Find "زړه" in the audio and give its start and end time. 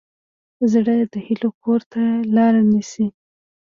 0.71-0.95